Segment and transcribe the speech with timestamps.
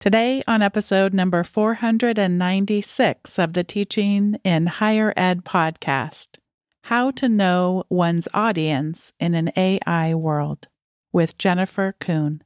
[0.00, 6.38] Today, on episode number 496 of the Teaching in Higher Ed podcast,
[6.84, 10.68] How to Know One's Audience in an AI World
[11.12, 12.42] with Jennifer Coon.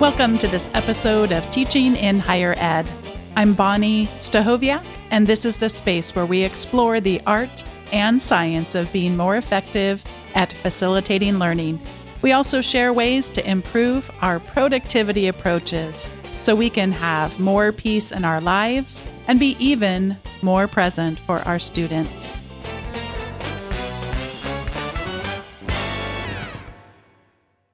[0.00, 2.90] Welcome to this episode of Teaching in Higher Ed.
[3.36, 7.62] I'm Bonnie Stachowiak, and this is the space where we explore the art
[7.92, 10.02] and science of being more effective
[10.34, 11.78] at facilitating learning
[12.22, 18.12] we also share ways to improve our productivity approaches so we can have more peace
[18.12, 22.34] in our lives and be even more present for our students.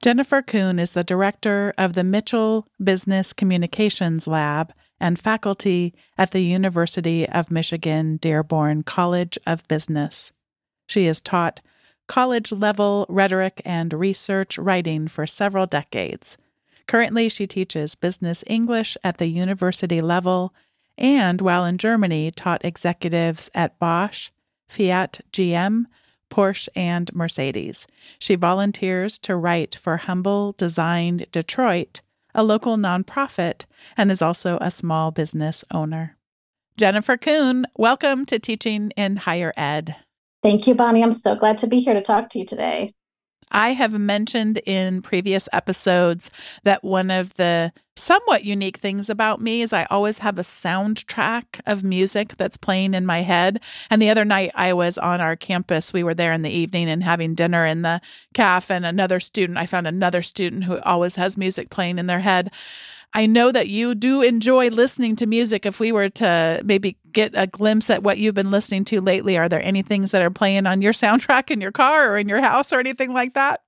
[0.01, 6.41] Jennifer Coon is the director of the Mitchell Business Communications Lab and faculty at the
[6.41, 10.31] University of Michigan Dearborn College of Business.
[10.87, 11.59] She has taught
[12.09, 16.37] college level rhetoric and research writing for several decades.
[16.87, 20.51] Currently, she teaches business English at the university level
[20.97, 24.31] and, while in Germany, taught executives at Bosch,
[24.67, 25.85] Fiat GM,
[26.31, 27.87] Porsche, and Mercedes.
[28.17, 32.01] She volunteers to write for Humble Design Detroit,
[32.33, 36.17] a local nonprofit, and is also a small business owner.
[36.75, 39.95] Jennifer Coon, welcome to Teaching in Higher Ed.
[40.41, 41.03] Thank you, Bonnie.
[41.03, 42.93] I'm so glad to be here to talk to you today.
[43.51, 46.29] I have mentioned in previous episodes
[46.63, 51.59] that one of the somewhat unique things about me is I always have a soundtrack
[51.65, 53.59] of music that's playing in my head.
[53.89, 55.91] And the other night I was on our campus.
[55.91, 58.01] We were there in the evening and having dinner in the
[58.33, 58.75] cafe.
[58.75, 62.51] And another student, I found another student who always has music playing in their head.
[63.13, 65.65] I know that you do enjoy listening to music.
[65.65, 69.37] If we were to maybe get a glimpse at what you've been listening to lately,
[69.37, 72.29] are there any things that are playing on your soundtrack in your car or in
[72.29, 73.61] your house or anything like that?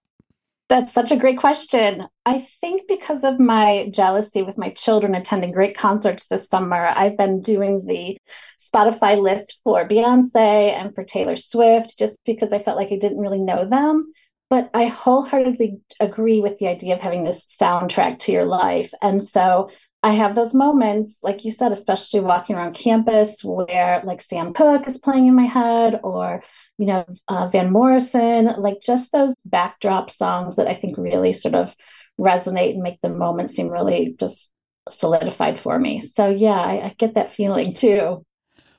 [0.70, 2.08] That's such a great question.
[2.26, 7.18] I think because of my jealousy with my children attending great concerts this summer, I've
[7.18, 8.18] been doing the
[8.58, 13.20] Spotify list for Beyonce and for Taylor Swift just because I felt like I didn't
[13.20, 14.14] really know them.
[14.52, 18.92] But I wholeheartedly agree with the idea of having this soundtrack to your life.
[19.02, 19.70] And so
[20.04, 24.90] I have those moments, like you said, especially walking around campus where like Sam Cooke
[24.90, 26.44] is playing in my head or,
[26.78, 31.56] you know, uh, Van Morrison, like just those backdrop songs that I think really sort
[31.56, 31.74] of
[32.20, 34.52] resonate and make the moment seem really just
[34.90, 36.02] solidified for me.
[36.02, 38.26] So yeah, I, I get that feeling too.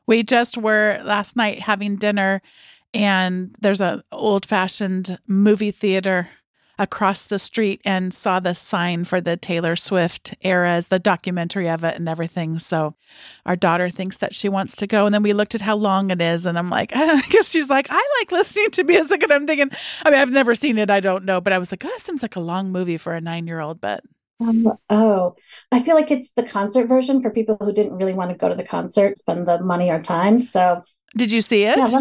[0.07, 2.43] We just were last night having dinner
[2.95, 6.29] and there's an old fashioned movie theater
[6.79, 11.85] across the street and saw the sign for the Taylor Swift eras, the documentary of
[11.85, 12.59] it and everything.
[12.59, 12.95] So
[13.47, 15.07] our daughter thinks that she wants to go.
[15.07, 16.47] And then we looked at how long it is.
[16.47, 19.23] And I'm like, I guess she's like, I like listening to music.
[19.23, 19.71] And I'm thinking,
[20.05, 20.91] I mean, I've never seen it.
[20.91, 21.41] I don't know.
[21.41, 23.61] But I was like, oh, that seems like a long movie for a nine year
[23.61, 23.81] old.
[23.81, 24.03] But
[24.41, 25.37] um, oh,
[25.71, 28.49] I feel like it's the concert version for people who didn't really want to go
[28.49, 30.41] to the concert, spend the money or time.
[30.41, 30.83] So,
[31.17, 31.79] did you see it?
[31.79, 32.01] Yeah,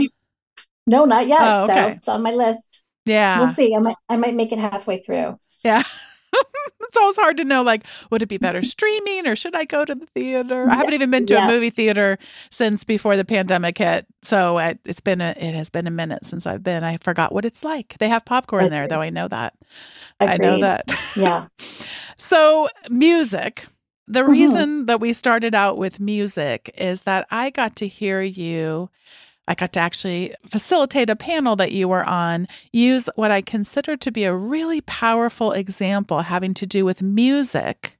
[0.87, 1.41] no, not yet.
[1.41, 1.73] Oh, okay.
[1.73, 2.83] So it's on my list.
[3.05, 3.39] Yeah.
[3.39, 3.75] We'll see.
[3.75, 5.37] I might I might make it halfway through.
[5.63, 5.83] Yeah.
[6.81, 9.85] it's always hard to know like would it be better streaming or should I go
[9.85, 10.69] to the theater?
[10.69, 11.45] I haven't even been to yeah.
[11.45, 12.17] a movie theater
[12.49, 14.05] since before the pandemic hit.
[14.21, 16.83] So I, it's been a it has been a minute since I've been.
[16.83, 17.97] I forgot what it's like.
[17.99, 18.77] They have popcorn Agreed.
[18.77, 19.01] there though.
[19.01, 19.53] I know that.
[20.19, 20.33] Agreed.
[20.33, 20.91] I know that.
[21.15, 21.47] Yeah.
[22.17, 23.65] so music
[24.07, 24.31] the mm-hmm.
[24.31, 28.89] reason that we started out with music is that I got to hear you
[29.47, 33.97] I got to actually facilitate a panel that you were on, use what I consider
[33.97, 37.97] to be a really powerful example having to do with music.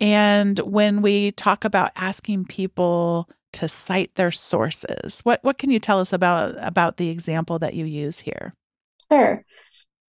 [0.00, 5.78] And when we talk about asking people to cite their sources, what, what can you
[5.78, 8.52] tell us about, about the example that you use here?
[9.12, 9.44] Sure.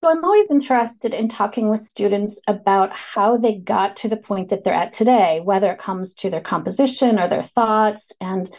[0.04, 4.50] So I'm always interested in talking with students about how they got to the point
[4.50, 8.12] that they're at today, whether it comes to their composition or their thoughts.
[8.22, 8.50] And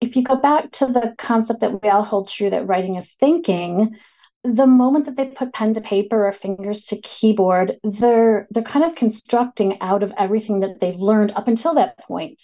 [0.00, 3.12] if you go back to the concept that we all hold true that writing is
[3.12, 3.96] thinking,
[4.42, 8.84] the moment that they put pen to paper or fingers to keyboard, they're they're kind
[8.84, 12.42] of constructing out of everything that they've learned up until that point.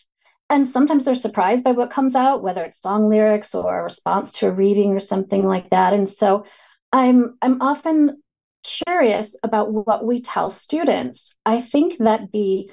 [0.50, 4.30] And sometimes they're surprised by what comes out, whether it's song lyrics or a response
[4.32, 5.94] to a reading or something like that.
[5.94, 6.44] And so
[6.92, 8.22] I'm I'm often
[8.62, 11.34] curious about what we tell students.
[11.46, 12.70] I think that the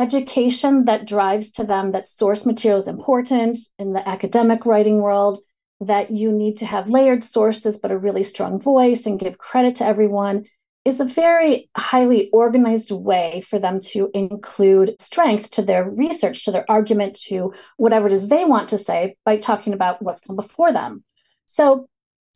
[0.00, 5.38] education that drives to them that source material is important in the academic writing world,
[5.80, 9.76] that you need to have layered sources but a really strong voice and give credit
[9.76, 10.44] to everyone
[10.84, 16.50] is a very highly organized way for them to include strength to their research, to
[16.50, 20.36] their argument, to whatever it is they want to say by talking about what's come
[20.36, 21.04] before them.
[21.46, 21.86] So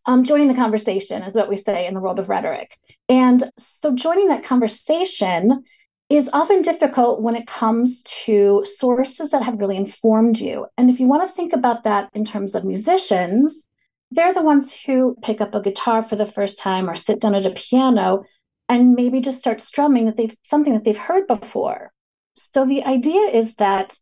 [0.07, 2.77] Um, joining the conversation is what we say in the world of rhetoric.
[3.09, 5.65] And so joining that conversation
[6.11, 10.67] is often difficult when it comes to sources that have really informed you.
[10.77, 13.67] And if you want to think about that in terms of musicians,
[14.11, 17.35] they're the ones who pick up a guitar for the first time or sit down
[17.35, 18.25] at a piano
[18.69, 21.93] and maybe just start strumming that they've something that they've heard before.
[22.37, 23.97] So the idea is that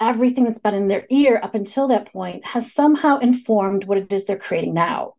[0.00, 4.12] everything that's been in their ear up until that point has somehow informed what it
[4.12, 5.14] is they're creating now.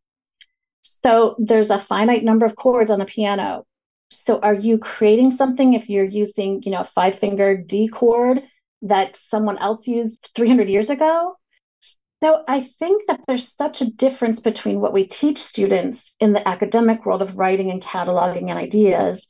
[0.82, 3.66] So there's a finite number of chords on a piano.
[4.12, 8.44] So are you creating something if you're using, you know, a five finger D chord
[8.82, 11.36] that someone else used 300 years ago?
[12.22, 16.46] So I think that there's such a difference between what we teach students in the
[16.46, 19.26] academic world of writing and cataloging and ideas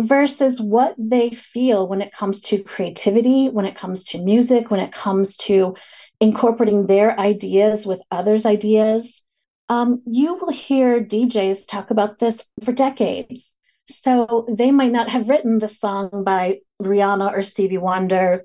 [0.00, 4.80] versus what they feel when it comes to creativity, when it comes to music, when
[4.80, 5.74] it comes to
[6.20, 9.22] incorporating their ideas with others' ideas.
[9.70, 13.53] Um, you will hear DJs talk about this for decades.
[13.86, 18.44] So they might not have written the song by Rihanna or Stevie Wonder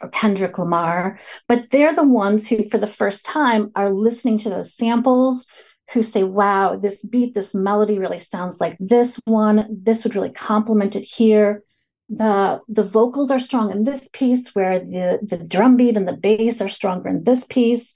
[0.00, 4.50] or Kendrick Lamar, but they're the ones who, for the first time, are listening to
[4.50, 5.46] those samples,
[5.92, 9.66] who say, wow, this beat, this melody really sounds like this one.
[9.82, 11.62] This would really complement it here.
[12.10, 16.12] The, the vocals are strong in this piece, where the, the drum beat and the
[16.12, 17.92] bass are stronger in this piece.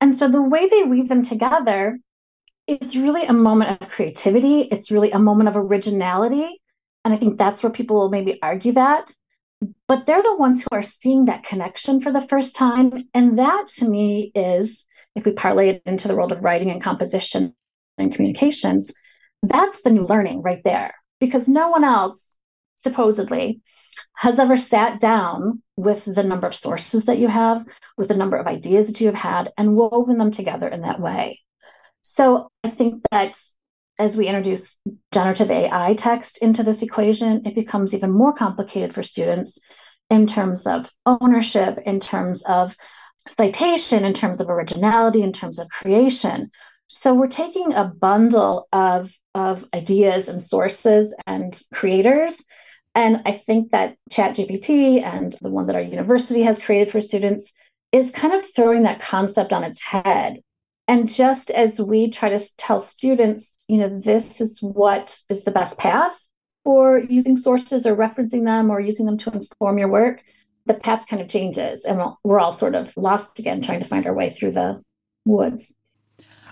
[0.00, 1.98] And so the way they weave them together
[2.66, 4.62] is really a moment of creativity.
[4.62, 6.60] It's really a moment of originality.
[7.04, 9.10] And I think that's where people will maybe argue that
[9.88, 13.08] but they're the ones who are seeing that connection for the first time.
[13.14, 16.82] And that to me is, if we parlay it into the world of writing and
[16.82, 17.54] composition
[17.98, 18.92] and communications,
[19.42, 20.94] that's the new learning right there.
[21.20, 22.38] Because no one else,
[22.76, 23.60] supposedly,
[24.14, 27.64] has ever sat down with the number of sources that you have,
[27.96, 31.00] with the number of ideas that you have had, and woven them together in that
[31.00, 31.40] way.
[32.04, 33.36] So I think that
[33.98, 34.80] as we introduce
[35.12, 39.58] generative AI text into this equation, it becomes even more complicated for students
[40.10, 42.76] in terms of ownership, in terms of
[43.38, 46.50] citation, in terms of originality, in terms of creation.
[46.88, 52.42] So we're taking a bundle of, of ideas and sources and creators.
[52.94, 57.52] And I think that ChatGPT and the one that our university has created for students
[57.92, 60.40] is kind of throwing that concept on its head.
[60.86, 65.50] And just as we try to tell students you know, this is what is the
[65.50, 66.18] best path
[66.64, 70.22] for using sources or referencing them or using them to inform your work,
[70.66, 74.06] the path kind of changes and we're all sort of lost again trying to find
[74.06, 74.82] our way through the
[75.26, 75.74] woods.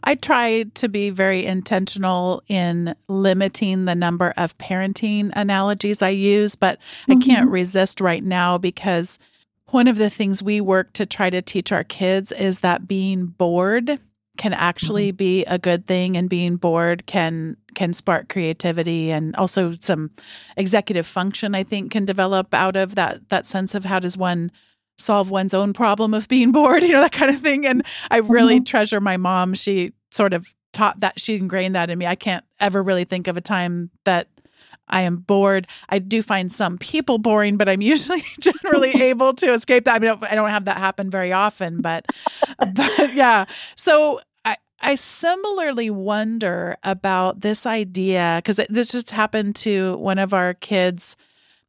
[0.05, 6.56] I try to be very intentional in limiting the number of parenting analogies I use,
[6.56, 7.12] but mm-hmm.
[7.12, 9.19] I can't resist right now because
[9.67, 13.26] one of the things we work to try to teach our kids is that being
[13.26, 14.00] bored
[14.43, 15.19] can actually mm-hmm.
[15.19, 20.11] be a good thing and being bored can can spark creativity and also some
[20.56, 24.50] executive function i think can develop out of that that sense of how does one
[24.99, 28.17] solve one's own problem of being bored you know that kind of thing and i
[28.17, 28.65] really mm-hmm.
[28.65, 32.44] treasure my mom she sort of taught that she ingrained that in me i can't
[32.59, 34.27] ever really think of a time that
[34.89, 35.69] I am bored.
[35.89, 39.94] I do find some people boring, but I'm usually generally able to escape that.
[39.94, 42.05] I mean, I don't have that happen very often, but,
[42.59, 43.47] but yeah.
[43.75, 44.21] So
[44.82, 51.17] I, similarly wonder about this idea because this just happened to one of our kids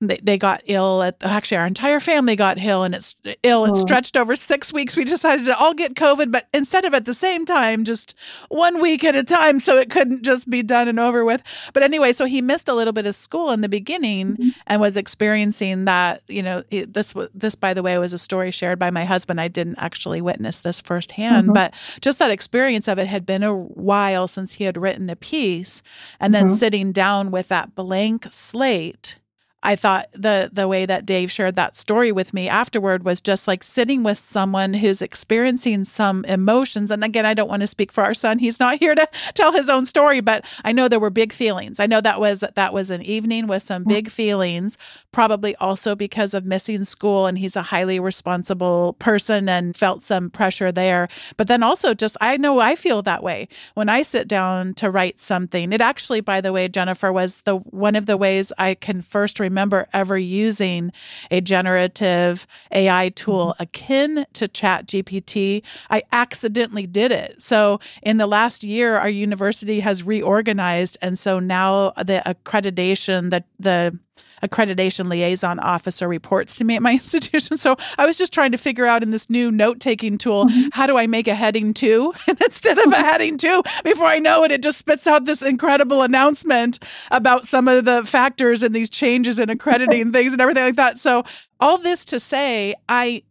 [0.09, 3.71] they, they got ill at actually our entire family got ill and it's ill it
[3.71, 3.75] oh.
[3.75, 7.13] stretched over six weeks we decided to all get covid but instead of at the
[7.13, 8.15] same time just
[8.49, 11.41] one week at a time so it couldn't just be done and over with
[11.73, 14.49] but anyway so he missed a little bit of school in the beginning mm-hmm.
[14.67, 18.51] and was experiencing that you know this was this by the way was a story
[18.51, 21.53] shared by my husband i didn't actually witness this firsthand mm-hmm.
[21.53, 25.15] but just that experience of it had been a while since he had written a
[25.15, 25.81] piece
[26.19, 26.55] and then mm-hmm.
[26.55, 29.17] sitting down with that blank slate
[29.63, 33.47] I thought the the way that Dave shared that story with me afterward was just
[33.47, 36.91] like sitting with someone who's experiencing some emotions.
[36.91, 39.53] And again, I don't want to speak for our son; he's not here to tell
[39.53, 40.19] his own story.
[40.19, 41.79] But I know there were big feelings.
[41.79, 44.11] I know that was that was an evening with some big mm.
[44.11, 44.77] feelings,
[45.13, 50.29] probably also because of missing school, and he's a highly responsible person and felt some
[50.29, 51.07] pressure there.
[51.37, 54.91] But then also, just I know I feel that way when I sit down to
[54.91, 55.71] write something.
[55.71, 59.39] It actually, by the way, Jennifer was the one of the ways I can first
[59.39, 60.91] remember remember ever using
[61.29, 63.63] a generative AI tool mm-hmm.
[63.63, 65.61] akin to Chat GPT.
[65.89, 67.41] I accidentally did it.
[67.41, 70.97] So in the last year, our university has reorganized.
[71.01, 73.97] And so now the accreditation, that the
[74.43, 77.57] accreditation liaison officer reports to me at my institution.
[77.57, 80.69] So I was just trying to figure out in this new note taking tool, mm-hmm.
[80.73, 82.13] how do I make a heading two?
[82.27, 85.41] And instead of a heading two, before I know it, it just spits out this
[85.41, 86.79] incredible announcement
[87.11, 90.99] about some of the factors and these changes in accrediting things and everything like that.
[90.99, 91.23] So
[91.59, 93.23] all this to say, I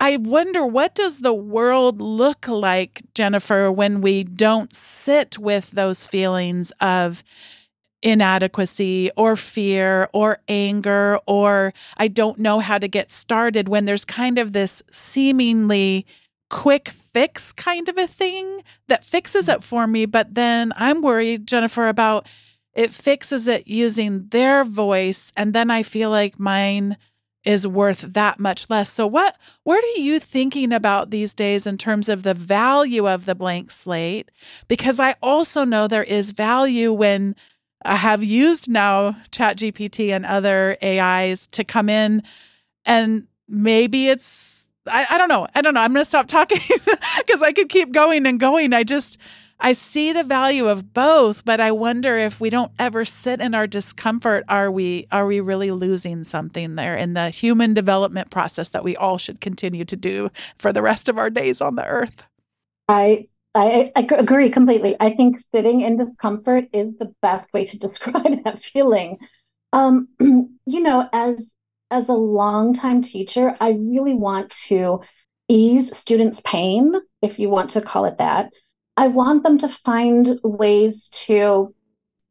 [0.00, 6.06] I wonder what does the world look like, Jennifer, when we don't sit with those
[6.06, 7.22] feelings of
[8.04, 14.04] inadequacy or fear or anger or I don't know how to get started when there's
[14.04, 16.06] kind of this seemingly
[16.50, 20.04] quick fix kind of a thing that fixes it for me.
[20.04, 22.28] But then I'm worried, Jennifer, about
[22.74, 25.32] it fixes it using their voice.
[25.36, 26.96] And then I feel like mine
[27.44, 28.90] is worth that much less.
[28.90, 33.26] So what what are you thinking about these days in terms of the value of
[33.26, 34.30] the blank slate?
[34.68, 37.36] Because I also know there is value when
[37.84, 42.22] have used now ChatGPT and other AIs to come in
[42.84, 45.46] and maybe it's I, I don't know.
[45.54, 45.80] I don't know.
[45.80, 48.72] I'm gonna stop talking because I could keep going and going.
[48.72, 49.18] I just
[49.60, 53.54] I see the value of both, but I wonder if we don't ever sit in
[53.54, 58.68] our discomfort, are we are we really losing something there in the human development process
[58.70, 61.86] that we all should continue to do for the rest of our days on the
[61.86, 62.24] earth?
[62.88, 64.96] I I, I agree completely.
[64.98, 69.18] I think sitting in discomfort is the best way to describe that feeling.
[69.72, 71.52] Um, you know, as
[71.90, 75.00] as a longtime teacher, I really want to
[75.48, 78.50] ease students' pain, if you want to call it that,
[78.96, 81.74] I want them to find ways to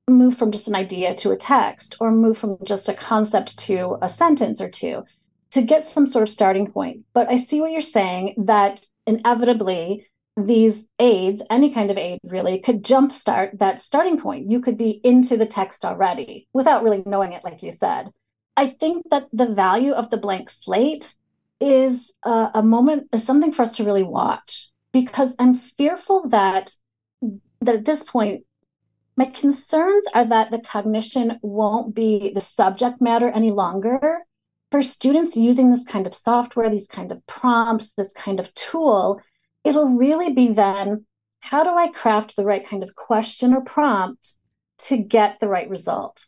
[0.09, 3.97] move from just an idea to a text or move from just a concept to
[4.01, 5.03] a sentence or two
[5.51, 7.01] to get some sort of starting point.
[7.13, 12.59] But I see what you're saying that inevitably these aids, any kind of aid really,
[12.59, 14.49] could jumpstart that starting point.
[14.49, 18.09] You could be into the text already without really knowing it, like you said.
[18.57, 21.15] I think that the value of the blank slate
[21.59, 26.71] is a, a moment, is something for us to really watch because I'm fearful that
[27.61, 28.45] that at this point
[29.15, 34.19] my concerns are that the cognition won't be the subject matter any longer
[34.71, 39.21] for students using this kind of software these kind of prompts this kind of tool
[39.63, 41.05] it'll really be then
[41.39, 44.33] how do i craft the right kind of question or prompt
[44.77, 46.25] to get the right result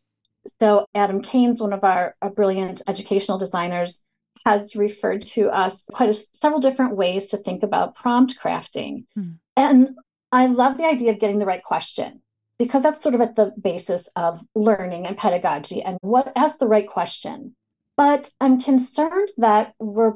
[0.59, 4.03] so Autumm Caines, one of our, brilliant educational designers
[4.45, 9.05] has referred to us quite a, several different ways to think about prompt crafting.
[9.17, 9.39] Mm.
[9.55, 9.97] And
[10.31, 12.21] I love the idea of getting the right question
[12.59, 16.67] because that's sort of at the basis of learning and pedagogy and what asks the
[16.67, 17.55] right question.
[17.97, 20.13] But I'm concerned that we're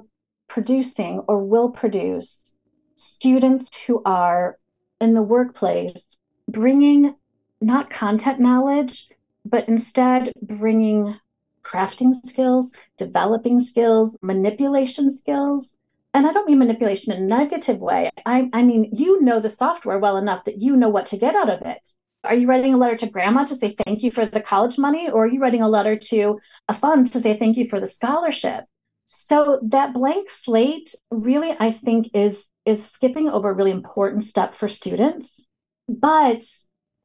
[0.48, 2.54] producing or will produce
[3.00, 4.58] students who are
[5.02, 7.16] in the workplace bringing
[7.62, 9.10] not content knowledge,
[9.46, 11.16] but instead bringing
[11.64, 15.78] crafting skills, developing skills, manipulation skills.
[16.14, 18.10] And I don't mean manipulation in a negative way.
[18.26, 21.36] I, I mean, you know the software well enough that you know what to get
[21.36, 21.88] out of it.
[22.24, 25.10] Are you writing a letter to grandma to say thank you for the college money?
[25.10, 27.88] Or are you writing a letter to a fund to say thank you for the
[27.88, 28.66] scholarship?
[29.12, 34.54] So that blank slate really, I think, is is skipping over a really important step
[34.54, 35.48] for students.
[35.88, 36.44] But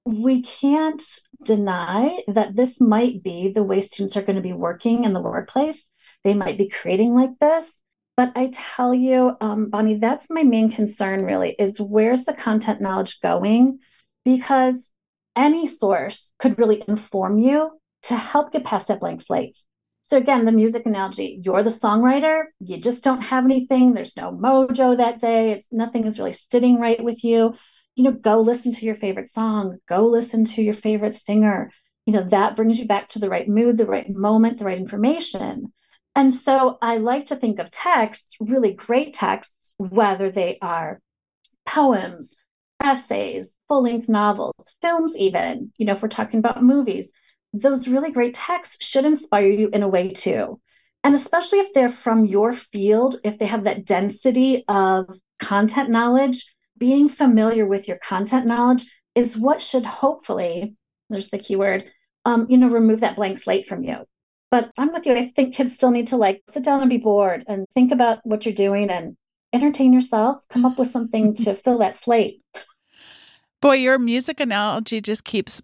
[0.04, 1.02] we can't
[1.44, 5.22] deny that this might be the way students are going to be working in the
[5.22, 5.82] workplace.
[6.24, 7.82] They might be creating like this.
[8.18, 12.82] But I tell you, um, Bonnie, that's my main concern really is where's the content
[12.82, 13.78] knowledge going?
[14.26, 14.92] Because
[15.34, 19.58] any source could really inform you to help get past that blank slate.
[20.04, 24.30] So again, the music analogy, you're the songwriter, you just don't have anything, there's no
[24.30, 27.54] mojo that day, it's nothing is really sitting right with you
[27.94, 31.70] you know, go listen to your favorite song, go listen to your favorite singer.
[32.06, 34.78] You know, that brings you back to the right mood, the right moment, the right
[34.78, 35.72] information.
[36.14, 41.00] And so I like to think of texts, really great texts, whether they are
[41.66, 42.36] poems,
[42.82, 47.12] essays, full length novels, films, even, you know, if we're talking about movies,
[47.54, 50.60] those really great texts should inspire you in a way too.
[51.04, 55.08] And especially if they're from your field, if they have that density of
[55.38, 58.84] content knowledge, being familiar with your content knowledge
[59.14, 60.74] is what should hopefully,
[61.08, 61.84] there's the keyword,
[62.24, 63.98] um, you know, remove that blank slate from you.
[64.50, 65.14] But I'm with you.
[65.14, 68.20] I think kids still need to like sit down and be bored and think about
[68.24, 69.16] what you're doing and
[69.52, 72.42] entertain yourself, come up with something to fill that slate.
[73.64, 75.62] Boy, your music analogy just keeps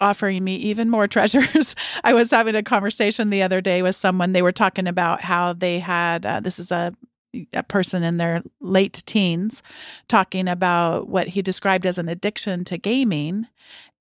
[0.00, 1.76] offering me even more treasures.
[2.02, 4.32] I was having a conversation the other day with someone.
[4.32, 6.94] They were talking about how they had uh, this is a
[7.52, 9.62] a person in their late teens
[10.08, 13.46] talking about what he described as an addiction to gaming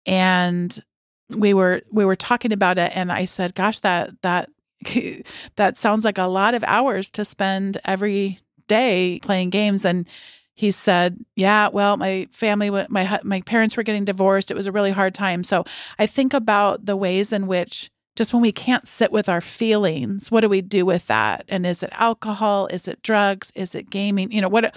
[0.05, 0.81] and
[1.29, 4.50] we were we were talking about it and I said, gosh, that that
[5.58, 8.39] that sounds like a lot of hours to spend every
[8.70, 10.08] day playing games and
[10.62, 14.51] he said, "Yeah, well, my family, my my parents were getting divorced.
[14.51, 15.65] It was a really hard time." So
[15.98, 20.30] I think about the ways in which just when we can't sit with our feelings,
[20.30, 21.46] what do we do with that?
[21.50, 22.68] And is it alcohol?
[22.68, 23.51] Is it drugs?
[23.56, 24.32] Is it gaming?
[24.32, 24.75] You know, what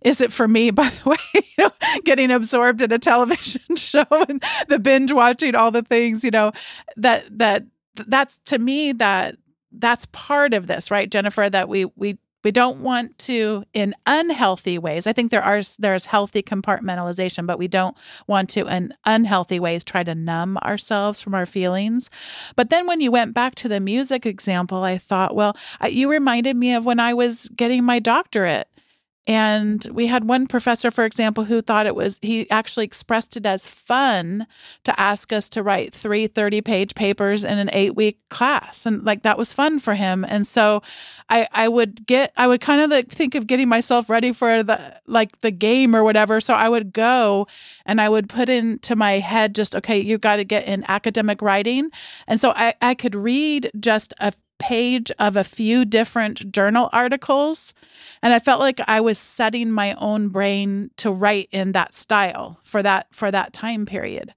[0.00, 1.70] is it for me, by the way, you know,
[2.04, 6.50] getting absorbed in a television show and the binge watching all the things, you know,
[6.96, 7.62] that that
[7.94, 9.36] that's to me that
[9.70, 14.78] that's part of this, right, Jennifer, that we we we don't want to in unhealthy
[14.78, 15.06] ways.
[15.06, 17.96] I think there are there's healthy compartmentalization but we don't
[18.26, 22.10] want to in unhealthy ways try to numb ourselves from our feelings.
[22.56, 25.56] But then when you went back to the music example i thought well
[25.88, 28.68] you reminded me of when i was getting my doctorate
[29.28, 33.46] and we had one professor, for example, who thought it was, he actually expressed it
[33.46, 34.48] as fun
[34.82, 38.84] to ask us to write three 30 page papers in an eight week class.
[38.84, 40.24] And like that was fun for him.
[40.28, 40.82] And so
[41.28, 44.64] I, I would get, I would kind of like think of getting myself ready for
[44.64, 46.40] the, like the game or whatever.
[46.40, 47.46] So I would go
[47.86, 51.42] and I would put into my head just, okay, you got to get in academic
[51.42, 51.90] writing.
[52.26, 57.74] And so I, I could read just a page of a few different journal articles.
[58.22, 62.60] And I felt like I was setting my own brain to write in that style
[62.62, 64.34] for that for that time period.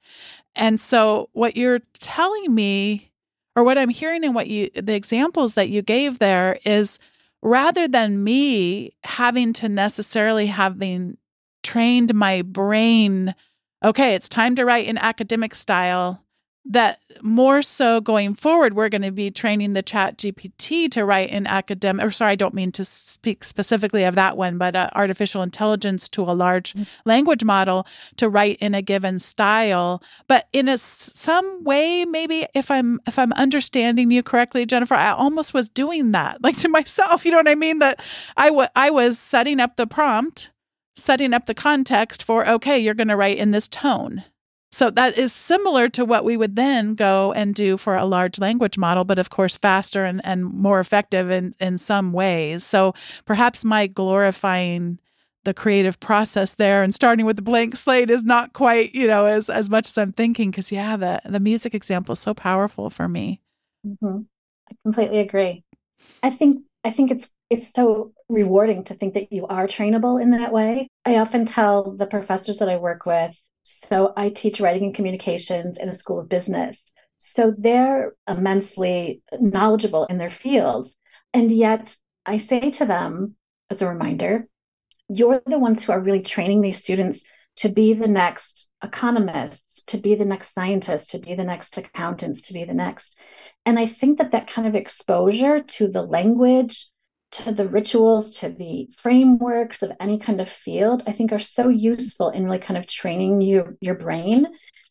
[0.56, 3.12] And so what you're telling me
[3.56, 6.98] or what I'm hearing in what you the examples that you gave there is
[7.44, 11.18] rather than me having to necessarily having
[11.62, 13.36] trained my brain
[13.84, 16.25] okay, it's time to write in academic style
[16.68, 21.30] that more so going forward, we're going to be training the chat GPT to write
[21.30, 24.90] in academic, or sorry, I don't mean to speak specifically of that one, but uh,
[24.96, 26.84] artificial intelligence to a large mm-hmm.
[27.06, 27.86] language model
[28.18, 30.02] to write in a given style.
[30.28, 35.12] But in a, some way, maybe if I'm, if I'm understanding you correctly, Jennifer, I
[35.12, 37.80] almost was doing that like to myself, you know what I mean?
[37.80, 38.02] That
[38.38, 40.52] I, w- I was setting up the prompt,
[40.96, 44.24] setting up the context for, okay, you're going to write in this tone
[44.76, 48.40] so that is similar to what we would then go and do for a large
[48.40, 52.66] language model, but of course faster and, and more effective in, in some ways.
[52.66, 55.00] So perhaps my glorifying
[55.46, 59.26] the creative process there and starting with the blank slate is not quite, you know,
[59.28, 60.52] as, as much as I'm thinking.
[60.52, 63.40] Cause yeah, the, the music example is so powerful for me.
[63.88, 64.24] Mm-hmm.
[64.70, 65.64] I completely agree.
[66.22, 70.32] I think I think it's it's so rewarding to think that you are trainable in
[70.32, 70.90] that way.
[71.06, 75.80] I often tell the professors that I work with so I teach writing and communications
[75.80, 76.82] in a school of business.
[77.18, 80.96] So they're immensely knowledgeable in their fields.
[81.34, 83.36] And yet I say to them,
[83.70, 84.48] as a reminder,
[85.10, 87.24] you're the ones who are really training these students
[87.58, 92.42] to be the next economists, to be the next scientists, to be the next accountants,
[92.44, 93.18] to be the next.
[93.66, 96.88] And I think that that kind of exposure to the language
[97.32, 101.70] to the rituals, to the frameworks of any kind of field, I think are so
[101.70, 104.48] useful in really kind of training your your brain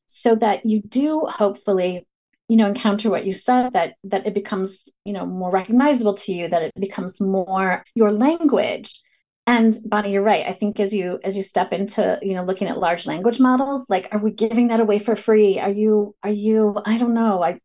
[0.06, 2.06] so that you do hopefully
[2.48, 6.32] you know encounter what you said that that it becomes you know more recognizable to
[6.32, 9.00] you that it becomes more your language.
[9.46, 10.46] And bonnie you're right.
[10.46, 13.86] I think as you as you step into you know looking at large language models
[13.88, 15.58] like are we giving that away for free?
[15.58, 17.42] Are you are you i don't know.
[17.42, 17.60] I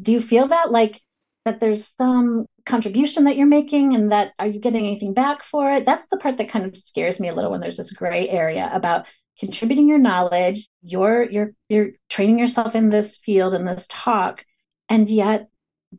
[0.00, 0.70] do you feel that?
[0.72, 1.00] Like
[1.44, 5.70] that there's some contribution that you're making and that are you getting anything back for
[5.72, 5.84] it?
[5.84, 8.70] That's the part that kind of scares me a little when there's this gray area
[8.72, 9.06] about
[9.38, 14.44] contributing your knowledge you're you're you're training yourself in this field in this talk
[14.88, 15.48] and yet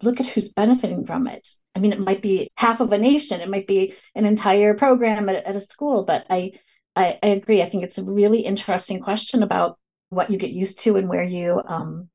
[0.02, 1.48] look at who's benefiting from it.
[1.76, 5.30] I mean it might be half of a nation it might be an entire program
[5.30, 6.54] at, at a school but I,
[6.96, 7.62] I i agree.
[7.62, 9.78] I think it's a really interesting question about
[10.10, 12.10] what you get used to and where you um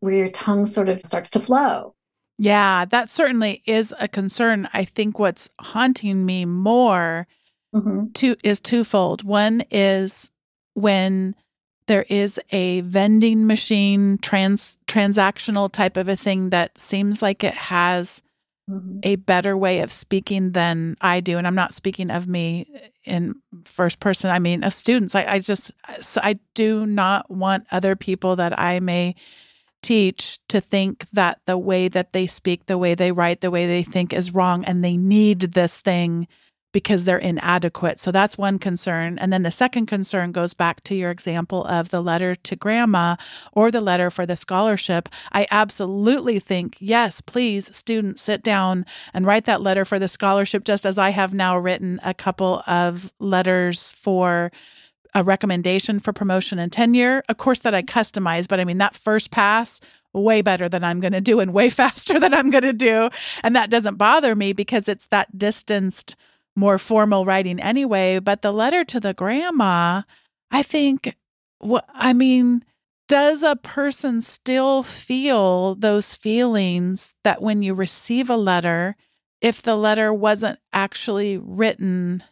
[0.00, 1.94] where your tongue sort of starts to flow
[2.38, 4.68] yeah, that certainly is a concern.
[4.72, 7.26] I think what's haunting me more
[7.74, 8.06] mm-hmm.
[8.12, 9.22] two, is twofold.
[9.22, 10.30] One is
[10.74, 11.36] when
[11.86, 17.54] there is a vending machine trans transactional type of a thing that seems like it
[17.54, 18.22] has
[18.68, 19.00] mm-hmm.
[19.02, 21.38] a better way of speaking than I do.
[21.38, 24.30] And I'm not speaking of me in first person.
[24.30, 25.14] I mean, of students.
[25.14, 25.70] I, I just
[26.00, 29.14] so I do not want other people that I may
[29.84, 33.66] teach to think that the way that they speak, the way they write, the way
[33.66, 36.26] they think is wrong and they need this thing
[36.72, 38.00] because they're inadequate.
[38.00, 39.18] So that's one concern.
[39.18, 43.16] And then the second concern goes back to your example of the letter to grandma
[43.52, 45.08] or the letter for the scholarship.
[45.32, 50.64] I absolutely think, yes, please, students, sit down and write that letter for the scholarship,
[50.64, 54.50] just as I have now written a couple of letters for
[55.14, 58.96] a recommendation for promotion and tenure, a course, that I customize, but I mean, that
[58.96, 59.80] first pass,
[60.12, 63.10] way better than I'm going to do and way faster than I'm going to do.
[63.42, 66.16] And that doesn't bother me because it's that distanced,
[66.56, 68.18] more formal writing anyway.
[68.18, 70.02] But the letter to the grandma,
[70.50, 71.16] I think,
[71.58, 72.64] what I mean,
[73.08, 78.96] does a person still feel those feelings that when you receive a letter,
[79.40, 82.24] if the letter wasn't actually written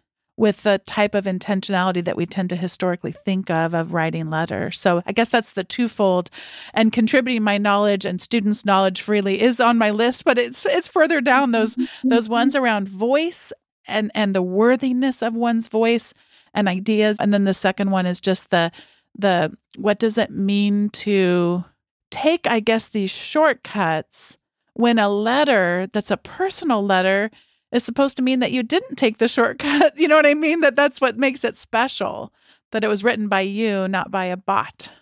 [0.43, 4.77] with the type of intentionality that we tend to historically think of of writing letters.
[4.77, 6.31] So I guess that's the twofold
[6.75, 10.89] and contributing my knowledge and students' knowledge freely is on my list, but it's it's
[10.89, 11.53] further down mm-hmm.
[11.53, 12.33] those those mm-hmm.
[12.33, 13.53] ones around voice
[13.87, 16.13] and and the worthiness of one's voice
[16.53, 17.19] and ideas.
[17.21, 18.73] And then the second one is just the
[19.17, 21.65] the what does it mean to
[22.11, 24.39] take, I guess, these shortcuts
[24.75, 27.31] when a letter that's a personal letter
[27.73, 29.95] is supposed to mean that you didn't take the shortcut.
[29.99, 30.61] You know what I mean?
[30.61, 32.33] That that's what makes it special,
[32.71, 34.93] that it was written by you, not by a bot.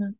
[0.00, 0.10] Mm-hmm.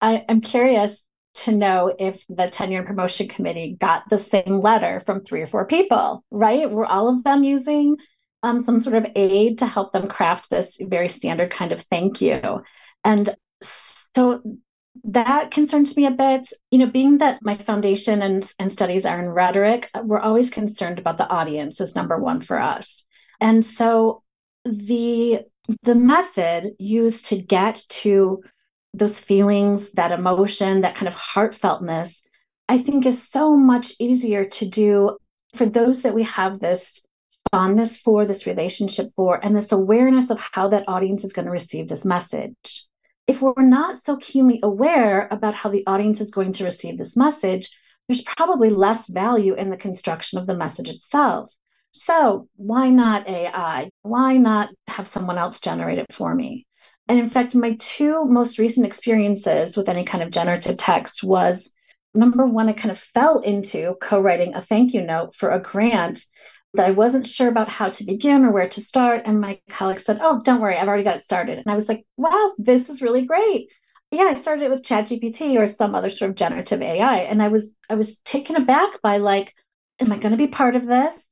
[0.00, 0.92] I, I'm curious
[1.34, 5.46] to know if the tenure and promotion committee got the same letter from three or
[5.46, 6.70] four people, right?
[6.70, 7.96] Were all of them using
[8.42, 12.20] um, some sort of aid to help them craft this very standard kind of thank
[12.20, 12.62] you?
[13.04, 14.42] And so
[15.04, 16.52] that concerns me a bit.
[16.70, 20.98] You know, being that my foundation and, and studies are in rhetoric, we're always concerned
[20.98, 23.04] about the audience is number one for us.
[23.40, 24.22] And so
[24.64, 25.40] the
[25.82, 28.42] the method used to get to
[28.92, 32.20] those feelings, that emotion, that kind of heartfeltness,
[32.68, 35.16] I think is so much easier to do
[35.54, 37.00] for those that we have this
[37.52, 41.52] fondness for, this relationship for, and this awareness of how that audience is going to
[41.52, 42.86] receive this message
[43.30, 47.16] if we're not so keenly aware about how the audience is going to receive this
[47.16, 47.70] message,
[48.08, 51.48] there's probably less value in the construction of the message itself.
[51.92, 53.90] So, why not AI?
[54.02, 56.66] Why not have someone else generate it for me?
[57.06, 61.72] And in fact, my two most recent experiences with any kind of generative text was
[62.12, 65.62] number one, I kind of fell into co writing a thank you note for a
[65.62, 66.24] grant
[66.74, 69.22] that I wasn't sure about how to begin or where to start.
[69.24, 71.58] And my colleague said, Oh, don't worry, I've already got it started.
[71.58, 73.70] And I was like, Wow, this is really great.
[74.10, 77.18] Yeah, I started it with ChatGPT or some other sort of generative AI.
[77.18, 79.54] And I was I was taken aback by like,
[80.00, 81.26] am I going to be part of this?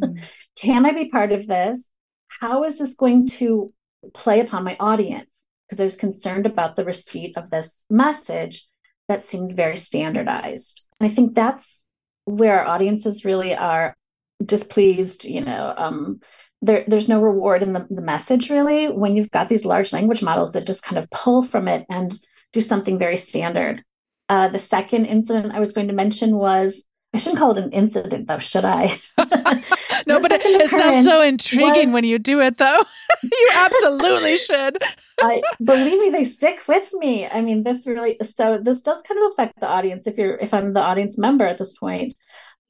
[0.00, 0.22] Mm.
[0.56, 1.88] Can I be part of this?
[2.28, 3.72] How is this going to
[4.14, 5.34] play upon my audience?
[5.66, 8.66] Because I was concerned about the receipt of this message
[9.08, 10.82] that seemed very standardized.
[11.00, 11.86] And I think that's
[12.24, 13.96] where our audiences really are
[14.44, 16.20] displeased, you know, um,
[16.60, 20.22] there, there's no reward in the, the message really when you've got these large language
[20.22, 22.12] models that just kind of pull from it and
[22.52, 23.82] do something very standard.
[24.28, 27.72] Uh, the second incident I was going to mention was I shouldn't call it an
[27.72, 28.98] incident though, should I?
[30.06, 32.82] no, but it, it sounds so intriguing was, when you do it though.
[33.22, 34.78] you absolutely should.
[35.20, 37.26] I believe me, they stick with me.
[37.26, 40.54] I mean, this really so this does kind of affect the audience if you're if
[40.54, 42.14] I'm the audience member at this point.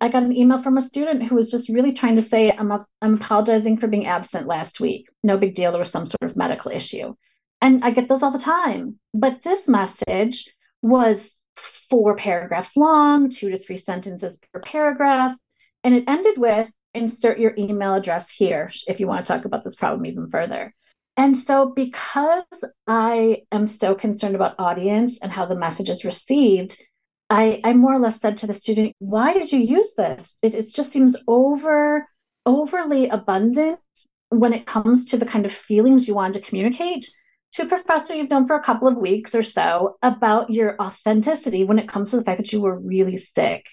[0.03, 2.73] I got an email from a student who was just really trying to say, I'm,
[2.73, 5.07] a, I'm apologizing for being absent last week.
[5.23, 5.71] No big deal.
[5.71, 7.15] There was some sort of medical issue.
[7.61, 8.99] And I get those all the time.
[9.15, 11.45] But this message was
[11.89, 15.37] four paragraphs long, two to three sentences per paragraph.
[15.85, 19.63] And it ended with insert your email address here if you want to talk about
[19.63, 20.75] this problem even further.
[21.17, 22.45] And so, because
[22.89, 26.77] I am so concerned about audience and how the message is received,
[27.33, 30.37] I, I more or less said to the student, why did you use this?
[30.43, 32.07] It, it just seems over
[32.45, 33.79] overly abundant
[34.29, 37.11] when it comes to the kind of feelings you want to communicate
[37.53, 41.65] to a professor you've known for a couple of weeks or so about your authenticity
[41.65, 43.65] when it comes to the fact that you were really sick.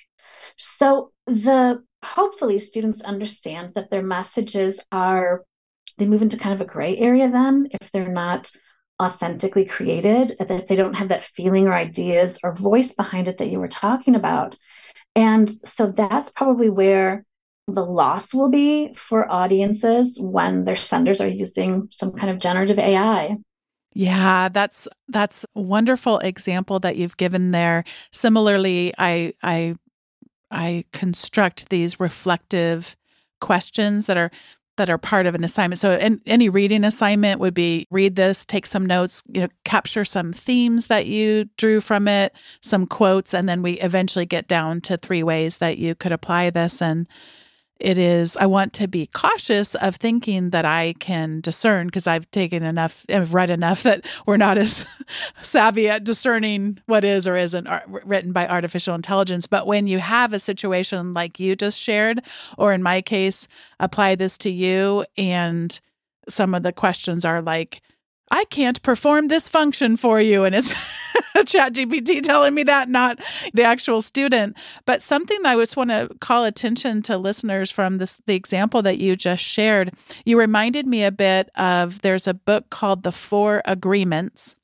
[0.56, 5.44] So the hopefully students understand that their messages are
[5.98, 8.50] they move into kind of a gray area then if they're not
[9.02, 13.50] authentically created, that they don't have that feeling or ideas or voice behind it that
[13.50, 14.58] you were talking about.
[15.16, 17.26] And so that's probably where
[17.68, 22.80] the loss will be for audiences when their senders are using some kind of generative
[22.80, 23.38] AI.
[23.94, 27.84] Yeah, that's that's a wonderful example that you've given there.
[28.12, 29.76] Similarly, I I
[30.52, 32.96] I construct these reflective
[33.42, 34.32] questions that are
[34.80, 35.78] that are part of an assignment.
[35.80, 40.06] So, in, any reading assignment would be read this, take some notes, you know, capture
[40.06, 44.82] some themes that you drew from it, some quotes, and then we eventually get down
[44.82, 46.82] to three ways that you could apply this.
[46.82, 47.08] And
[47.80, 52.30] it is i want to be cautious of thinking that i can discern because i've
[52.32, 54.86] taken enough i've read enough that we're not as
[55.42, 59.48] savvy at discerning what is or isn't written by artificial intelligence.
[59.48, 62.22] But when you have a situation like you just shared
[62.58, 63.48] or in my case
[63.80, 65.80] apply this to you and
[66.28, 67.82] some of the questions are like
[68.32, 70.44] I can't perform this function for you.
[70.44, 70.72] And it's
[71.36, 73.20] ChatGPT telling me that, not
[73.54, 74.56] the actual student.
[74.86, 79.00] But something I just want to call attention to listeners from this the example that
[79.00, 79.94] you just shared.
[80.26, 84.56] You reminded me a bit of there's a book called The Four Agreements.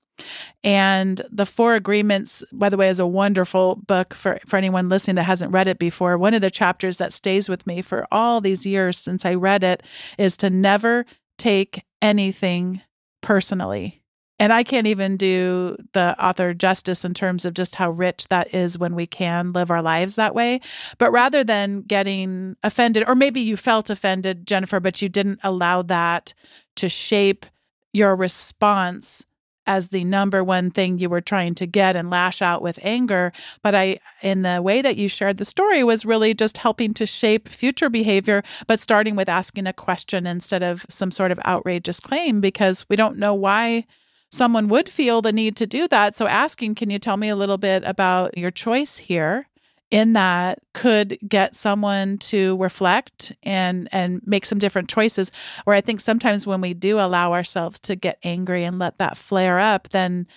[0.63, 5.15] And The Four Agreements, by the way, is a wonderful book for, for anyone listening
[5.15, 6.17] that hasn't read it before.
[6.17, 9.63] One of the chapters that stays with me for all these years since I read
[9.63, 9.83] it
[10.17, 11.05] is to never
[11.37, 12.81] take anything
[13.25, 14.03] personally.
[14.37, 18.53] And I can't even do the author justice in terms of just how rich that
[18.53, 20.59] is when we can live our lives that way.
[20.99, 25.81] But rather than getting offended, or maybe you felt offended, Jennifer, but you didn't allow
[25.83, 26.33] that
[26.75, 27.45] to shape
[27.93, 29.25] your response
[29.67, 33.31] as the number one thing you were trying to get and lash out with anger.
[33.61, 37.05] But I, in the way that you shared the story, was really just helping to
[37.05, 41.99] shape future behavior, but starting with asking a question instead of some sort of outrageous
[41.99, 43.85] claim because we don't know why
[44.31, 46.15] someone would feel the need to do that.
[46.15, 49.47] So asking, can you tell me a little bit about your choice here?
[49.95, 55.31] In that could get someone to reflect and and make some different choices.
[55.63, 59.17] Where i think sometimes when we do allow ourselves to get angry and let that
[59.17, 60.27] flare up then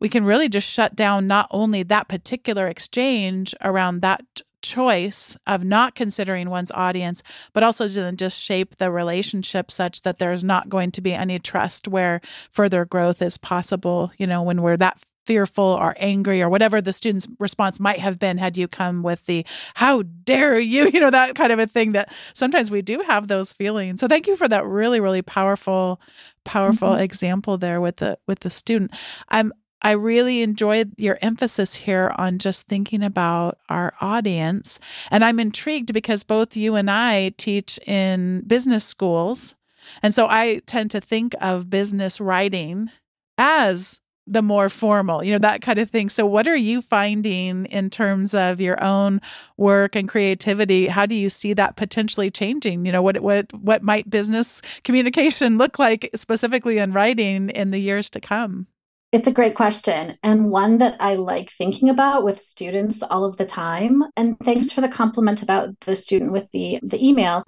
[0.00, 4.22] we can really just shut down not only that particular exchange around that
[4.62, 10.02] choice of not considering one's audience, but also to then just shape the relationship such
[10.02, 12.20] that there's not going to be any trust where
[12.50, 14.98] further growth is possible, you know, when we're that
[15.30, 19.24] fearful or angry or whatever the student's response might have been had you come with
[19.26, 23.00] the how dare you you know that kind of a thing that sometimes we do
[23.06, 26.00] have those feelings so thank you for that really really powerful
[26.44, 27.02] powerful mm-hmm.
[27.02, 28.90] example there with the with the student
[29.28, 34.78] i'm I really enjoyed your emphasis here on just thinking about our audience.
[35.10, 39.54] And I'm intrigued because both you and I teach in business schools.
[40.02, 42.90] And so I tend to think of business writing
[43.38, 46.08] as the more formal, you know, that kind of thing.
[46.08, 49.20] So, what are you finding in terms of your own
[49.56, 50.86] work and creativity?
[50.86, 52.86] How do you see that potentially changing?
[52.86, 57.80] You know, what what what might business communication look like specifically in writing in the
[57.80, 58.68] years to come?
[59.12, 63.36] It's a great question and one that I like thinking about with students all of
[63.36, 64.04] the time.
[64.16, 67.44] And thanks for the compliment about the student with the the email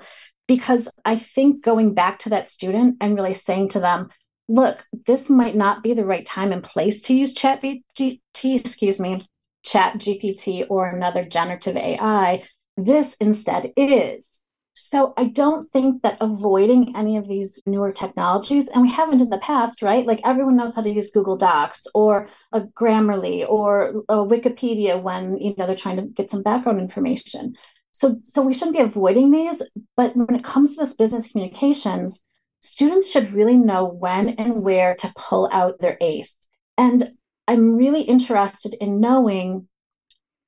[0.48, 4.08] because I think going back to that student and really saying to them,
[4.48, 9.00] look, this might not be the right time and place to use chat GPT, excuse
[9.00, 9.22] me,
[9.62, 12.42] chat GPT or another generative AI.
[12.76, 14.28] This instead is.
[14.74, 19.28] So I don't think that avoiding any of these newer technologies, and we haven't in
[19.28, 20.06] the past, right?
[20.06, 25.38] Like everyone knows how to use Google Docs or a Grammarly or a Wikipedia when
[25.38, 27.54] you know they're trying to get some background information.
[27.92, 29.60] So so we shouldn't be avoiding these,
[29.96, 32.22] but when it comes to this business communications,
[32.62, 36.38] students should really know when and where to pull out their ace.
[36.78, 37.12] And
[37.46, 39.68] I'm really interested in knowing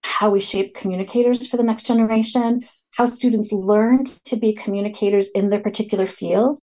[0.03, 5.49] how we shape communicators for the next generation, how students learn to be communicators in
[5.49, 6.61] their particular field.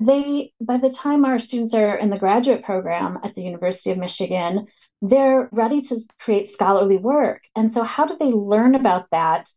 [0.00, 3.98] They, by the time our students are in the graduate program at the University of
[3.98, 4.66] Michigan,
[5.02, 7.42] they're ready to create scholarly work.
[7.54, 9.50] And so, how do they learn about that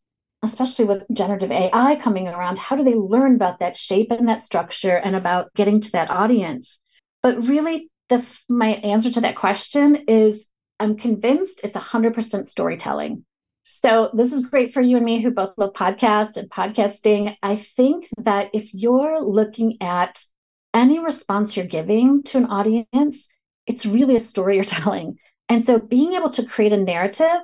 [0.44, 4.42] especially with generative AI coming around, how do they learn about that shape and that
[4.42, 6.80] structure and about getting to that audience?
[7.22, 10.46] But really, the my answer to that question is
[10.80, 13.26] I'm convinced it's 100% storytelling.
[13.64, 17.38] So this is great for you and me who both love podcasts and podcasting.
[17.42, 20.22] I think that if you're looking at
[20.74, 23.30] any response you're giving to an audience,
[23.66, 25.18] it's really a story you're telling.
[25.48, 27.42] And so being able to create a narrative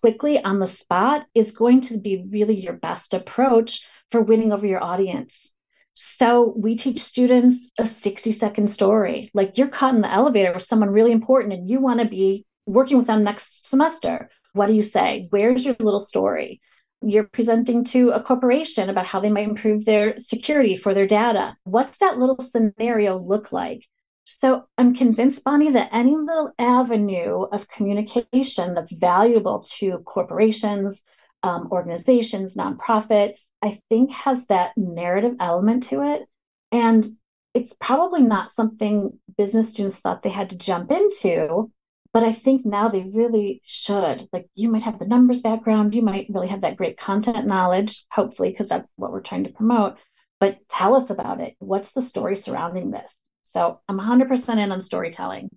[0.00, 4.66] quickly on the spot is going to be really your best approach for winning over
[4.66, 5.52] your audience.
[5.94, 9.30] So we teach students a 60 second story.
[9.34, 12.44] Like you're caught in the elevator with someone really important and you want to be
[12.66, 14.30] working with them next semester.
[14.52, 15.28] What do you say?
[15.30, 16.60] Where's your little story?
[17.00, 21.56] You're presenting to a corporation about how they might improve their security for their data.
[21.64, 23.84] What's that little scenario look like?
[24.24, 31.04] So I'm convinced, Bonnie, that any little avenue of communication that's valuable to corporations,
[31.42, 36.26] um, organizations, nonprofits, I think has that narrative element to it.
[36.72, 37.06] And
[37.52, 41.70] it's probably not something business students thought they had to jump into,
[42.14, 44.26] but I think now they really should.
[44.32, 48.06] Like you might have the numbers background, you might really have that great content knowledge,
[48.10, 49.98] hopefully, because that's what we're trying to promote.
[50.40, 51.56] But tell us about it.
[51.58, 53.14] What's the story surrounding this?
[53.54, 55.48] So I'm 100% in on storytelling.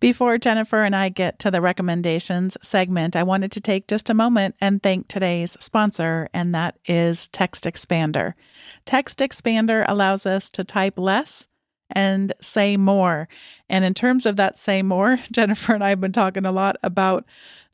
[0.00, 4.14] Before Jennifer and I get to the recommendations segment, I wanted to take just a
[4.14, 8.32] moment and thank today's sponsor, and that is Text Expander.
[8.86, 11.46] Text Expander allows us to type less
[11.90, 13.28] and say more.
[13.68, 16.76] And in terms of that say more, Jennifer and I have been talking a lot
[16.82, 17.26] about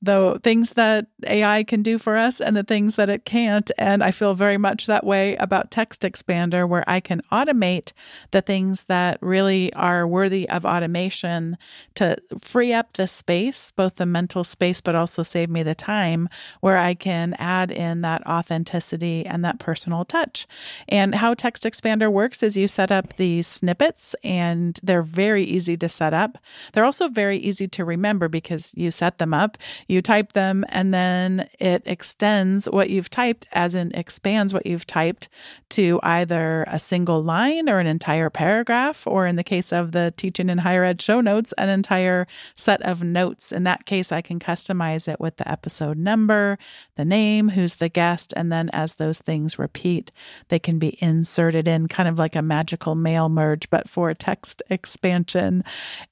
[0.07, 3.71] the things that AI can do for us and the things that it can't.
[3.77, 7.93] And I feel very much that way about Text Expander, where I can automate
[8.31, 11.59] the things that really are worthy of automation
[11.95, 16.29] to free up the space, both the mental space, but also save me the time
[16.61, 20.47] where I can add in that authenticity and that personal touch.
[20.89, 25.77] And how Text Expander works is you set up these snippets and they're very easy
[25.77, 26.39] to set up.
[26.73, 30.93] They're also very easy to remember because you set them up you type them and
[30.93, 35.29] then it extends what you've typed, as in expands what you've typed
[35.71, 40.13] to either a single line or an entire paragraph, or in the case of the
[40.17, 43.53] teaching in higher ed show notes, an entire set of notes.
[43.53, 46.59] In that case, I can customize it with the episode number,
[46.97, 50.13] the name, who's the guest, and then as those things repeat,
[50.49, 54.63] they can be inserted in kind of like a magical mail merge, but for text
[54.71, 55.65] expansion.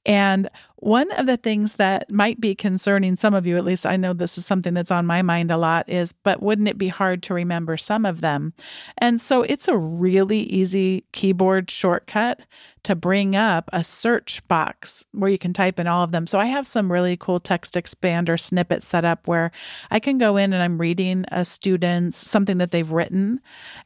[0.05, 3.97] And one of the things that might be concerning some of you, at least I
[3.97, 6.89] know this is something that's on my mind a lot, is but wouldn't it be
[6.89, 8.53] hard to remember some of them?
[8.99, 12.41] And so it's a really easy keyboard shortcut
[12.85, 16.27] to bring up a search box where you can type in all of them.
[16.27, 19.51] So I have some really cool text expander snippets set up where
[19.91, 23.41] I can go in and I'm reading a student's something that they've written,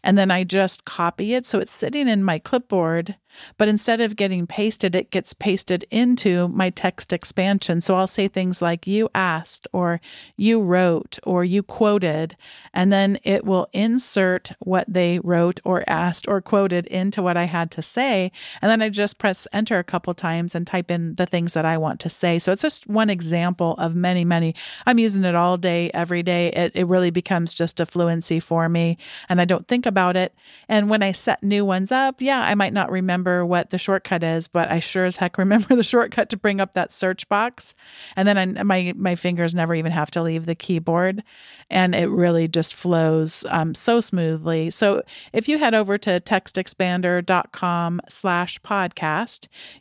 [0.05, 1.47] and then I just copy it.
[1.47, 3.17] So it's sitting in my clipboard
[3.57, 7.81] but instead of getting pasted, it gets pasted into my text expansion.
[7.81, 10.01] So I'll say things like, you asked, or
[10.37, 12.37] you wrote, or you quoted,
[12.73, 17.45] and then it will insert what they wrote, or asked, or quoted into what I
[17.45, 18.33] had to say.
[18.63, 21.65] And then I just press enter a couple times and type in the things that
[21.65, 22.39] I want to say.
[22.39, 24.55] So it's just one example of many, many.
[24.87, 26.49] I'm using it all day, every day.
[26.49, 28.99] It, it really becomes just a fluency for me,
[29.29, 30.35] and I don't think about it.
[30.69, 34.23] And when I set new ones up, yeah, I might not remember what the shortcut
[34.23, 37.75] is, but I sure as heck remember the shortcut to bring up that search box.
[38.17, 41.23] And then I, my my fingers never even have to leave the keyboard,
[41.71, 44.71] and it really just flows um, so smoothly.
[44.71, 48.78] So if you head over to textexpander.com/slash podcast,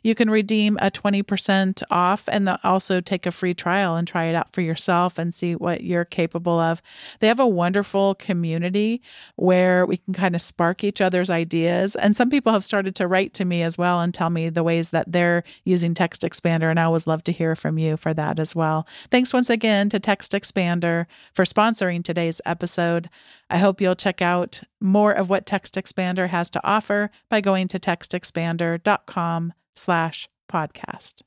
[0.02, 4.24] you can redeem a twenty percent off, and also take a free trial and try
[4.26, 6.82] it out for yourself and see what you're capable of.
[7.20, 9.00] They have a wonderful community
[9.36, 13.06] where we can kind of spark each other's ideas, and some people have started to
[13.06, 16.70] write to me as well and tell me the ways that they're using Text Expander.
[16.70, 18.86] And I always love to hear from you for that as well.
[19.10, 23.08] Thanks once again to Text Expander for sponsoring today's episode.
[23.50, 27.68] I hope you'll check out more of what Text Expander has to offer by going
[27.68, 31.22] to textexpander.com slash podcast.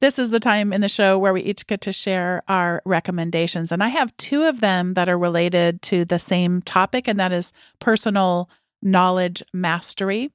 [0.00, 3.72] This is the time in the show where we each get to share our recommendations.
[3.72, 7.32] And I have two of them that are related to the same topic, and that
[7.32, 8.50] is personal
[8.82, 10.30] knowledge mastery.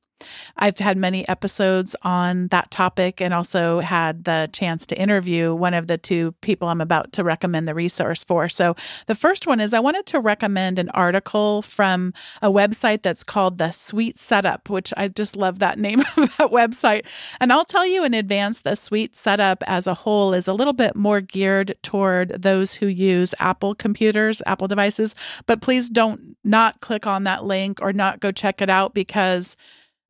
[0.58, 5.74] I've had many episodes on that topic and also had the chance to interview one
[5.74, 8.50] of the two people I'm about to recommend the resource for.
[8.50, 8.76] So,
[9.08, 13.58] the first one is I wanted to recommend an article from a website that's called
[13.58, 17.06] The Sweet Setup, which I just love that name of that website.
[17.40, 20.74] And I'll tell you in advance, the Sweet Setup as a whole is a little
[20.74, 25.16] bit more geared toward those who use Apple computers, Apple devices.
[25.46, 29.56] But please don't not click on that link or not go check it out because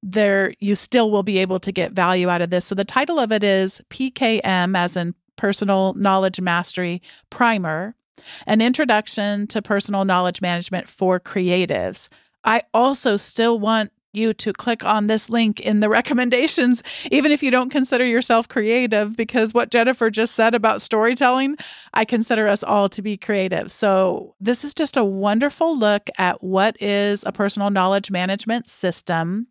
[0.02, 2.66] there you still will be able to get value out of this.
[2.66, 7.96] So the title of it is PKM as in personal knowledge mastery primer,
[8.46, 12.10] an introduction to personal knowledge management for creatives.
[12.44, 17.44] I also still want you to click on this link in the recommendations, even if
[17.44, 21.58] you don't consider yourself creative, because what Jennifer just said about storytelling,
[21.94, 23.72] I consider us all to be creative.
[23.72, 29.48] So, this is just a wonderful look at what is a personal knowledge management system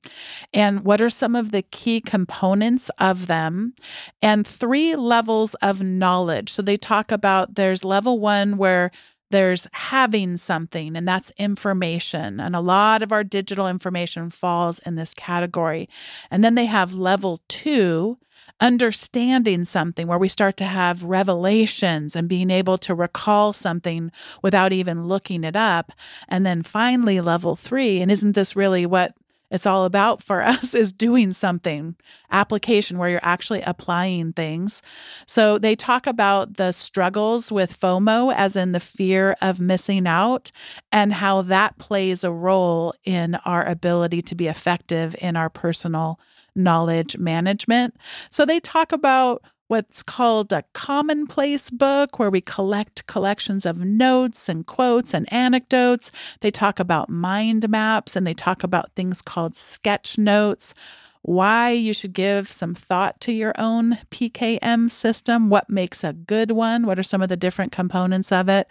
[0.53, 3.75] and what are some of the key components of them,
[4.23, 6.53] and three levels of knowledge.
[6.53, 8.91] So, they talk about there's level one where
[9.31, 12.41] there's having something, and that's information.
[12.41, 15.89] And a lot of our digital information falls in this category.
[16.31, 18.19] And then they have level two,
[18.61, 24.11] understanding something, where we start to have revelations and being able to recall something
[24.43, 25.93] without even looking it up.
[26.29, 29.15] And then finally, level three, and isn't this really what
[29.51, 31.97] it's all about for us is doing something,
[32.31, 34.83] application where you're actually applying things.
[35.27, 40.51] So they talk about the struggles with FOMO, as in the fear of missing out,
[40.93, 46.19] and how that plays a role in our ability to be effective in our personal
[46.55, 47.97] knowledge management.
[48.31, 54.49] So they talk about what's called a commonplace book, where we collect collections of notes
[54.49, 56.11] and quotes and anecdotes.
[56.41, 60.75] They talk about mind maps and they talk about things called sketch notes.
[61.23, 66.53] why you should give some thought to your own PKM system, what makes a good
[66.53, 68.69] one, what are some of the different components of it,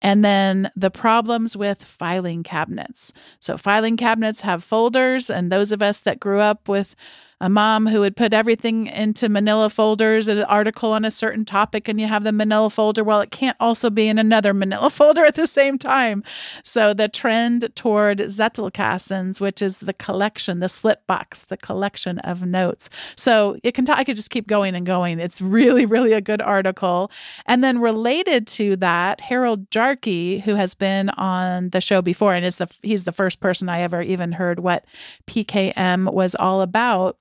[0.00, 3.12] and then the problems with filing cabinets.
[3.40, 6.96] So, filing cabinets have folders, and those of us that grew up with
[7.42, 11.88] a mom who would put everything into manila folders, an article on a certain topic,
[11.88, 13.02] and you have the manila folder.
[13.02, 16.22] Well, it can't also be in another manila folder at the same time.
[16.62, 22.42] So the trend toward Zettelkastens, which is the collection, the slip box, the collection of
[22.42, 22.88] notes.
[23.16, 25.18] So it can, t- I could just keep going and going.
[25.18, 27.10] It's really, really a good article.
[27.46, 32.46] And then related to that, Harold Jarche, who has been on the show before, and
[32.46, 34.84] is the he's the first person I ever even heard what
[35.26, 37.18] PKM was all about.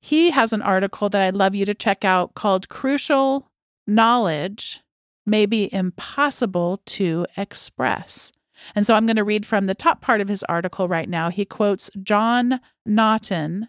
[0.00, 3.50] He has an article that I'd love you to check out called Crucial
[3.86, 4.80] Knowledge
[5.26, 8.32] May Be Impossible to Express.
[8.74, 11.30] And so I'm going to read from the top part of his article right now.
[11.30, 13.68] He quotes John Naughton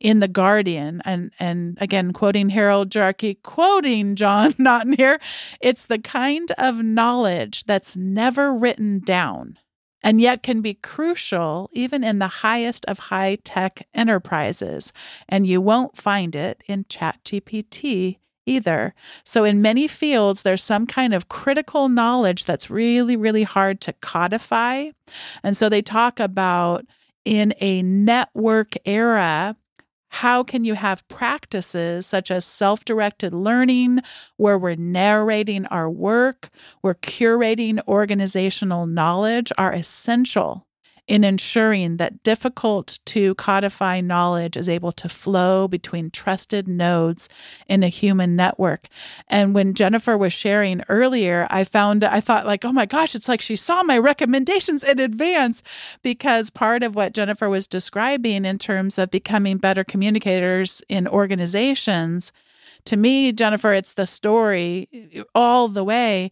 [0.00, 5.20] in The Guardian, and, and again, quoting Harold Jarche, quoting John Naughton here.
[5.60, 9.58] It's the kind of knowledge that's never written down
[10.02, 14.92] and yet can be crucial even in the highest of high tech enterprises.
[15.28, 18.94] And you won't find it in ChatGPT either.
[19.24, 23.92] So, in many fields, there's some kind of critical knowledge that's really, really hard to
[23.94, 24.90] codify.
[25.42, 26.86] And so they talk about
[27.24, 29.56] in a network era,
[30.10, 34.00] how can you have practices such as self directed learning,
[34.36, 36.48] where we're narrating our work,
[36.82, 40.67] we're curating organizational knowledge, are essential
[41.08, 47.30] in ensuring that difficult to codify knowledge is able to flow between trusted nodes
[47.66, 48.88] in a human network.
[49.26, 53.28] And when Jennifer was sharing earlier, I found, I thought, like, oh my gosh, it's
[53.28, 55.62] like she saw my recommendations in advance
[56.02, 62.32] because part of what Jennifer was describing in terms of becoming better communicators in organizations.
[62.84, 66.30] To me, Jennifer, it's the story all the way.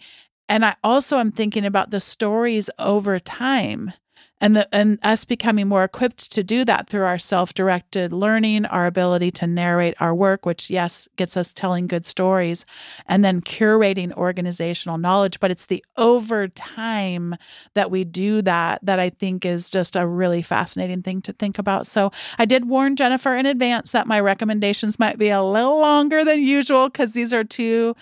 [0.50, 3.94] And I also am thinking about the stories over time
[4.40, 8.86] and the, and us becoming more equipped to do that through our self-directed learning our
[8.86, 12.66] ability to narrate our work which yes gets us telling good stories
[13.06, 15.40] and then curating organizational knowledge.
[15.40, 17.36] But it's the over time
[17.74, 21.58] that we do that that i think is just a really fascinating thing to think
[21.58, 21.86] about.
[21.86, 26.24] So i did warn jennifer in advance that my recommendations might be a little longer
[26.24, 27.94] than usual because these are two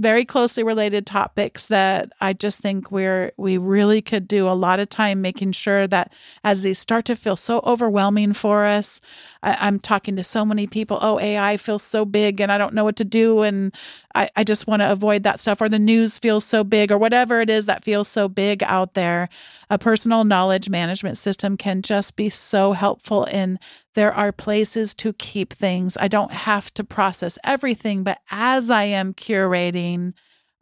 [0.00, 4.80] very closely related topics that I just think we're we really could do a lot
[4.80, 9.02] of time making sure that as these start to feel so overwhelming for us,
[9.42, 10.98] I, am talking to so many people.
[11.02, 13.74] Oh, AI feels so big, and I don't know what to do, and
[14.14, 15.60] I, I just want to avoid that stuff.
[15.60, 18.94] Or the news feels so big, or whatever it is that feels so big out
[18.94, 19.28] there.
[19.68, 23.58] A personal knowledge management system can just be so helpful in
[23.94, 25.96] there are places to keep things.
[25.98, 30.12] I don't have to process everything, but as I am curating,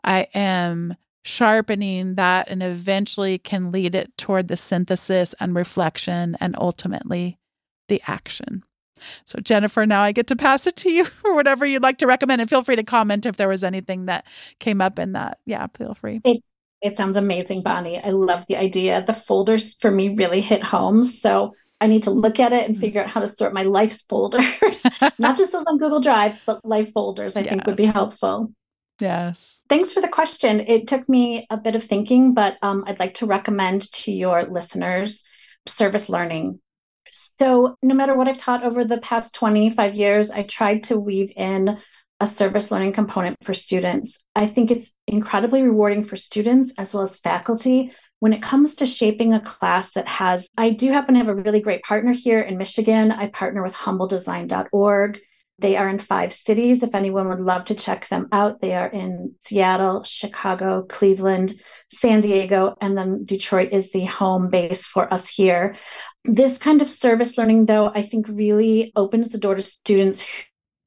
[0.02, 6.56] I am sharpening that and eventually can lead it toward the synthesis and reflection and
[6.58, 7.38] ultimately
[7.88, 8.62] the action.
[9.24, 12.06] So, Jennifer, now I get to pass it to you for whatever you'd like to
[12.06, 12.40] recommend.
[12.40, 14.24] And feel free to comment if there was anything that
[14.58, 15.38] came up in that.
[15.44, 16.20] Yeah, feel free.
[16.24, 16.42] It,
[16.80, 18.02] it sounds amazing, Bonnie.
[18.02, 19.04] I love the idea.
[19.04, 21.04] The folders for me really hit home.
[21.04, 22.80] So, I need to look at it and mm-hmm.
[22.80, 24.44] figure out how to sort my life's folders,
[25.18, 27.50] not just those on Google Drive, but life folders, I yes.
[27.50, 28.52] think would be helpful.
[29.00, 29.62] Yes.
[29.68, 30.60] Thanks for the question.
[30.60, 34.44] It took me a bit of thinking, but um, I'd like to recommend to your
[34.44, 35.24] listeners
[35.66, 36.60] service learning.
[37.38, 41.32] So, no matter what I've taught over the past 25 years, I tried to weave
[41.36, 41.78] in
[42.20, 44.18] a service learning component for students.
[44.34, 48.86] I think it's incredibly rewarding for students as well as faculty when it comes to
[48.86, 52.40] shaping a class that has, I do happen to have a really great partner here
[52.40, 53.12] in Michigan.
[53.12, 55.20] I partner with humbledesign.org.
[55.60, 56.82] They are in five cities.
[56.82, 61.60] If anyone would love to check them out, they are in Seattle, Chicago, Cleveland,
[61.90, 65.76] San Diego, and then Detroit is the home base for us here.
[66.24, 70.24] This kind of service learning, though, I think really opens the door to students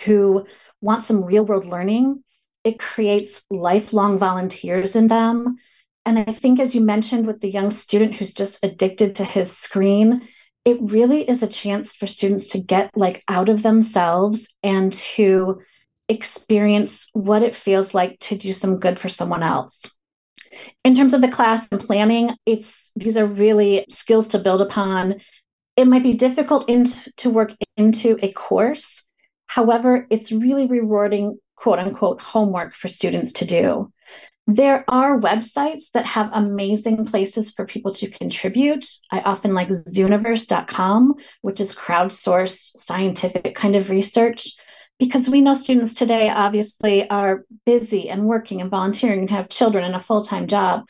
[0.04, 0.46] who
[0.80, 2.24] want some real world learning.
[2.64, 5.58] It creates lifelong volunteers in them
[6.06, 9.56] and I think, as you mentioned, with the young student who's just addicted to his
[9.56, 10.28] screen,
[10.66, 15.62] it really is a chance for students to get like out of themselves and to
[16.10, 19.82] experience what it feels like to do some good for someone else.
[20.84, 25.22] In terms of the class and planning, it's these are really skills to build upon.
[25.78, 26.86] It might be difficult in,
[27.18, 29.04] to work into a course.
[29.48, 33.92] However, it's really rewarding, quote unquote, homework for students to do.
[34.48, 38.86] There are websites that have amazing places for people to contribute.
[39.12, 44.56] I often like Zooniverse.com, which is crowdsourced scientific kind of research,
[45.00, 49.84] because we know students today obviously are busy and working and volunteering and have children
[49.84, 50.86] and a full time job.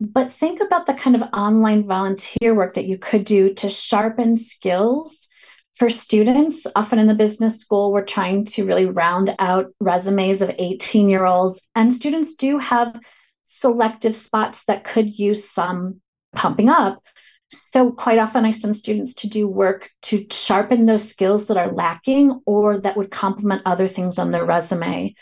[0.00, 4.36] But think about the kind of online volunteer work that you could do to sharpen
[4.36, 5.28] skills
[5.76, 6.66] for students.
[6.76, 11.24] Often in the business school, we're trying to really round out resumes of 18 year
[11.24, 12.98] olds, and students do have
[13.42, 16.00] selective spots that could use some
[16.34, 17.02] pumping up.
[17.50, 21.72] So, quite often, I send students to do work to sharpen those skills that are
[21.72, 25.14] lacking or that would complement other things on their resume.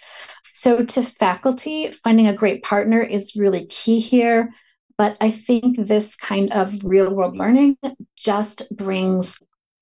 [0.55, 4.51] So, to faculty, finding a great partner is really key here.
[4.97, 7.77] But I think this kind of real world learning
[8.17, 9.37] just brings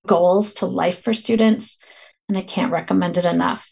[0.07, 1.79] goals to life for students.
[2.29, 3.67] And I can't recommend it enough.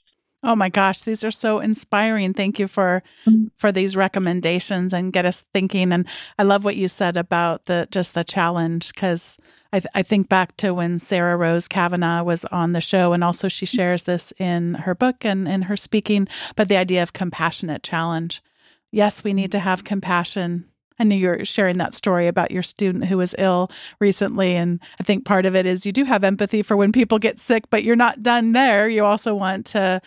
[0.44, 2.32] Oh my gosh, these are so inspiring.
[2.32, 3.46] Thank you for mm-hmm.
[3.56, 5.92] for these recommendations and get us thinking.
[5.92, 6.06] And
[6.38, 9.36] I love what you said about the just the challenge because
[9.72, 13.22] I, th- I think back to when Sarah Rose Cavanagh was on the show, and
[13.22, 16.28] also she shares this in her book and in her speaking.
[16.54, 18.42] But the idea of compassionate challenge.
[18.90, 20.67] Yes, we need to have compassion
[20.98, 23.70] I knew you were sharing that story about your student who was ill
[24.00, 24.56] recently.
[24.56, 27.38] And I think part of it is you do have empathy for when people get
[27.38, 28.88] sick, but you're not done there.
[28.88, 30.00] You also want to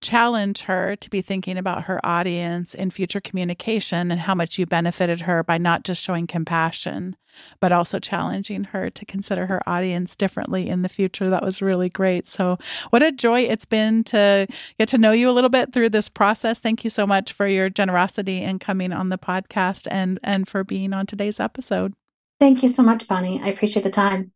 [0.00, 4.66] challenge her to be thinking about her audience in future communication and how much you
[4.66, 7.16] benefited her by not just showing compassion,
[7.60, 11.30] but also challenging her to consider her audience differently in the future.
[11.30, 12.26] That was really great.
[12.26, 12.58] So,
[12.90, 14.46] what a joy it's been to
[14.78, 16.58] get to know you a little bit through this process.
[16.58, 20.64] Thank you so much for your generosity in coming on the podcast and and for
[20.64, 21.94] being on today's episode.
[22.40, 23.40] Thank you so much, Bonnie.
[23.42, 24.32] I appreciate the time.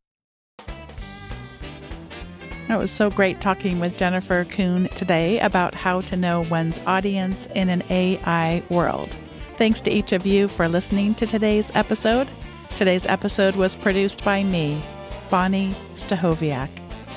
[2.68, 7.46] It was so great talking with Jennifer Coon today about how to know one's audience
[7.54, 9.16] in an AI world.
[9.56, 12.28] Thanks to each of you for listening to today's episode.
[12.76, 14.82] Today's episode was produced by me,
[15.28, 16.70] Bonnie Stachowiak.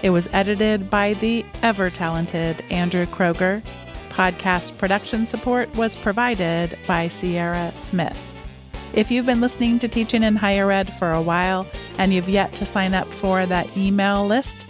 [0.04, 3.64] It was edited by the ever talented Andrew Kroeger.
[4.10, 8.18] Podcast production support was provided by Sierra Smith.
[8.94, 11.68] If you've been listening to Teaching in Higher Ed for a while
[11.98, 14.66] and you've yet to sign up for that email list,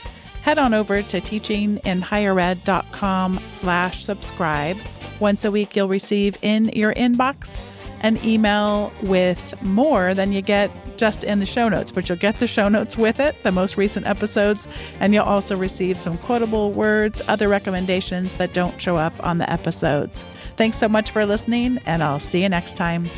[0.45, 4.77] head on over to teachinginhighered.com slash subscribe.
[5.19, 7.59] Once a week, you'll receive in your inbox
[8.01, 12.37] an email with more than you get just in the show notes, but you'll get
[12.37, 14.67] the show notes with it, the most recent episodes,
[14.99, 19.51] and you'll also receive some quotable words, other recommendations that don't show up on the
[19.51, 20.23] episodes.
[20.57, 23.09] Thanks so much for listening, and I'll see you next time.